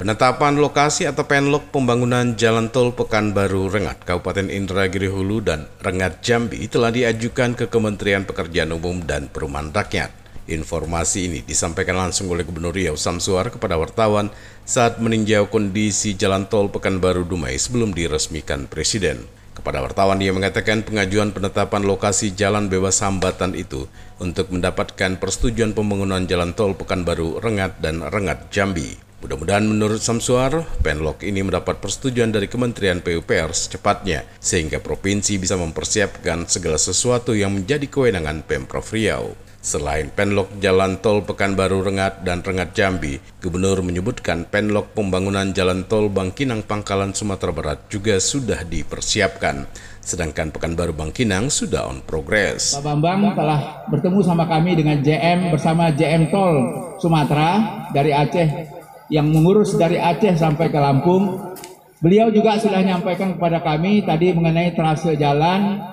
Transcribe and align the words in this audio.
Penetapan 0.00 0.56
lokasi 0.56 1.04
atau 1.04 1.28
penlok 1.28 1.76
pembangunan 1.76 2.32
Jalan 2.32 2.72
Tol 2.72 2.96
Pekanbaru 2.96 3.68
Rengat, 3.68 4.00
Kabupaten 4.08 4.48
Indragiri 4.48 5.12
Hulu 5.12 5.44
dan 5.44 5.68
Rengat 5.76 6.24
Jambi 6.24 6.64
telah 6.72 6.88
diajukan 6.88 7.52
ke 7.52 7.68
Kementerian 7.68 8.24
Pekerjaan 8.24 8.72
Umum 8.72 9.04
dan 9.04 9.28
Perumahan 9.28 9.68
Rakyat. 9.68 10.08
Informasi 10.48 11.28
ini 11.28 11.44
disampaikan 11.44 12.00
langsung 12.00 12.32
oleh 12.32 12.48
Gubernur 12.48 12.72
Riau 12.72 12.96
Samsuar 12.96 13.52
kepada 13.52 13.76
wartawan 13.76 14.32
saat 14.64 14.96
meninjau 15.04 15.52
kondisi 15.52 16.16
Jalan 16.16 16.48
Tol 16.48 16.72
Pekanbaru 16.72 17.28
Dumai 17.28 17.60
sebelum 17.60 17.92
diresmikan 17.92 18.72
Presiden. 18.72 19.20
Kepada 19.52 19.84
wartawan 19.84 20.16
dia 20.16 20.32
mengatakan 20.32 20.80
pengajuan 20.80 21.36
penetapan 21.36 21.84
lokasi 21.84 22.32
jalan 22.32 22.72
bebas 22.72 23.04
hambatan 23.04 23.52
itu 23.52 23.84
untuk 24.16 24.48
mendapatkan 24.48 25.20
persetujuan 25.20 25.76
pembangunan 25.76 26.24
Jalan 26.24 26.56
Tol 26.56 26.72
Pekanbaru 26.72 27.36
Rengat 27.44 27.84
dan 27.84 28.00
Rengat 28.00 28.48
Jambi. 28.48 29.09
Mudah-mudahan 29.20 29.68
menurut 29.68 30.00
Samsuar, 30.00 30.64
penlok 30.80 31.20
ini 31.28 31.44
mendapat 31.44 31.76
persetujuan 31.76 32.32
dari 32.32 32.48
Kementerian 32.48 33.04
PUPR 33.04 33.52
secepatnya, 33.52 34.24
sehingga 34.40 34.80
provinsi 34.80 35.36
bisa 35.36 35.60
mempersiapkan 35.60 36.48
segala 36.48 36.80
sesuatu 36.80 37.36
yang 37.36 37.52
menjadi 37.52 37.84
kewenangan 37.84 38.40
Pemprov 38.48 38.88
Riau. 38.88 39.36
Selain 39.60 40.08
penlok 40.08 40.56
Jalan 40.64 41.04
Tol 41.04 41.20
Pekanbaru 41.20 41.84
Rengat 41.84 42.24
dan 42.24 42.40
Rengat 42.40 42.72
Jambi, 42.72 43.20
Gubernur 43.44 43.84
menyebutkan 43.84 44.48
penlok 44.48 44.96
pembangunan 44.96 45.52
Jalan 45.52 45.84
Tol 45.84 46.08
Bangkinang 46.08 46.64
Pangkalan 46.64 47.12
Sumatera 47.12 47.52
Barat 47.52 47.92
juga 47.92 48.16
sudah 48.16 48.64
dipersiapkan. 48.64 49.68
Sedangkan 50.00 50.48
Pekanbaru 50.48 50.96
Bangkinang 50.96 51.52
sudah 51.52 51.92
on 51.92 52.00
progress. 52.08 52.72
Pak 52.80 52.88
Bambang 52.88 53.36
telah 53.36 53.84
bertemu 53.92 54.24
sama 54.24 54.48
kami 54.48 54.80
dengan 54.80 54.96
JM 55.04 55.52
bersama 55.52 55.92
JM 55.92 56.32
Tol 56.32 56.56
Sumatera 56.96 57.84
dari 57.92 58.16
Aceh 58.16 58.80
yang 59.10 59.26
mengurus 59.28 59.74
dari 59.74 59.98
Aceh 59.98 60.38
sampai 60.38 60.70
ke 60.70 60.78
Lampung. 60.78 61.52
Beliau 62.00 62.32
juga 62.32 62.56
sudah 62.56 62.80
menyampaikan 62.80 63.36
kepada 63.36 63.60
kami 63.60 64.06
tadi 64.06 64.32
mengenai 64.32 64.72
trase 64.72 65.20
jalan 65.20 65.84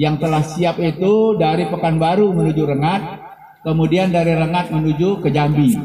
yang 0.00 0.16
telah 0.16 0.40
siap 0.40 0.80
itu 0.80 1.36
dari 1.36 1.68
Pekanbaru 1.68 2.32
menuju 2.32 2.62
Rengat, 2.64 3.02
kemudian 3.60 4.08
dari 4.08 4.32
Rengat 4.32 4.72
menuju 4.72 5.20
ke 5.20 5.28
Jambi. 5.28 5.76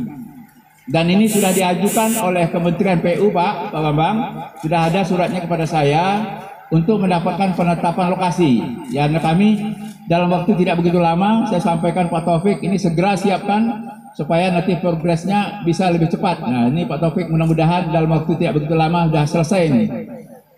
Dan 0.87 1.11
ini 1.11 1.27
sudah 1.27 1.51
diajukan 1.51 2.15
oleh 2.23 2.47
Kementerian 2.47 3.03
PU 3.03 3.27
Pak, 3.35 3.75
Pak 3.75 3.81
Bambang, 3.91 4.17
sudah 4.63 4.87
ada 4.87 5.03
suratnya 5.03 5.43
kepada 5.43 5.67
saya 5.67 6.23
untuk 6.71 7.03
mendapatkan 7.03 7.51
penetapan 7.59 8.15
lokasi. 8.15 8.63
Ya, 8.87 9.11
kami 9.11 9.75
dalam 10.07 10.31
waktu 10.31 10.55
tidak 10.63 10.79
begitu 10.79 11.03
lama, 11.03 11.43
saya 11.51 11.59
sampaikan 11.59 12.07
Pak 12.07 12.23
Taufik 12.23 12.63
ini 12.63 12.79
segera 12.79 13.19
siapkan 13.19 13.86
supaya 14.17 14.49
nanti 14.49 14.73
progresnya 14.81 15.61
bisa 15.61 15.93
lebih 15.93 16.09
cepat. 16.09 16.41
Nah 16.41 16.73
ini 16.73 16.89
Pak 16.89 16.97
Taufik 16.97 17.29
mudah-mudahan 17.29 17.93
dalam 17.93 18.09
waktu 18.09 18.33
tidak 18.41 18.57
begitu 18.57 18.73
lama 18.73 19.05
sudah 19.13 19.25
selesai 19.29 19.61
ini. 19.69 19.85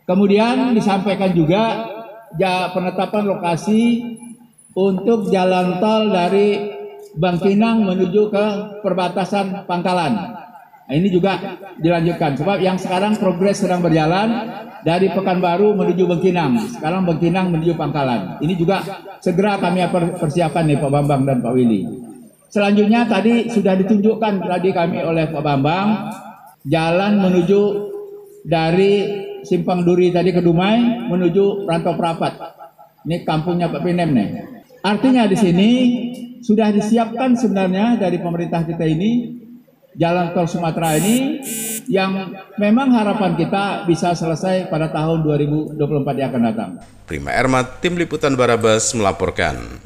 Kemudian 0.07 0.71
disampaikan 0.71 1.35
juga 1.35 1.91
ya, 2.39 2.71
penetapan 2.71 3.27
lokasi 3.27 3.99
untuk 4.71 5.27
jalan 5.27 5.83
tol 5.83 6.07
dari 6.07 6.79
Bangkinang 7.19 7.83
menuju 7.83 8.31
ke 8.31 8.45
perbatasan 8.79 9.67
Pangkalan. 9.67 10.13
Nah, 10.87 10.93
ini 10.95 11.11
juga 11.11 11.59
dilanjutkan 11.77 12.39
sebab 12.39 12.63
yang 12.63 12.79
sekarang 12.79 13.19
progres 13.19 13.59
sedang 13.59 13.83
berjalan 13.83 14.55
dari 14.87 15.11
Pekanbaru 15.11 15.75
menuju 15.75 16.07
Bangkinang. 16.07 16.79
Sekarang 16.79 17.03
Bangkinang 17.03 17.51
menuju 17.51 17.75
Pangkalan. 17.75 18.39
Ini 18.39 18.53
juga 18.55 18.81
segera 19.19 19.59
kami 19.59 19.83
persiapkan 20.15 20.63
nih 20.63 20.79
Pak 20.79 20.89
Bambang 20.89 21.27
dan 21.27 21.43
Pak 21.43 21.51
Willy. 21.51 22.08
Selanjutnya 22.49 23.05
tadi 23.05 23.45
sudah 23.53 23.77
ditunjukkan 23.77 24.41
tadi 24.41 24.69
kami 24.73 25.05
oleh 25.05 25.29
Pak 25.29 25.41
Bambang 25.45 26.09
jalan 26.65 27.21
menuju 27.21 27.61
dari 28.41 28.93
Simpang 29.45 29.85
Duri 29.85 30.09
tadi 30.09 30.33
ke 30.33 30.41
Dumai 30.41 31.07
menuju 31.07 31.69
Rantau 31.69 31.93
Perapat. 31.93 32.33
Ini 33.05 33.21
kampungnya 33.21 33.69
Pak 33.69 33.85
Pinem 33.85 34.09
nih. 34.11 34.29
Artinya 34.81 35.29
di 35.29 35.37
sini 35.37 35.69
sudah 36.41 36.73
disiapkan 36.73 37.37
sebenarnya 37.37 38.01
dari 38.01 38.17
pemerintah 38.17 38.65
kita 38.65 38.83
ini 38.83 39.39
jalan 39.93 40.33
tol 40.33 40.49
Sumatera 40.49 40.97
ini 40.97 41.43
yang 41.85 42.33
memang 42.57 42.89
harapan 42.93 43.37
kita 43.37 43.85
bisa 43.85 44.17
selesai 44.17 44.73
pada 44.73 44.89
tahun 44.89 45.21
2024 45.21 45.77
yang 46.17 46.29
akan 46.33 46.43
datang. 46.49 46.69
Prima 47.05 47.29
Ermat, 47.29 47.77
Tim 47.77 47.93
Liputan 47.93 48.33
Barabas 48.33 48.93
melaporkan. 48.97 49.77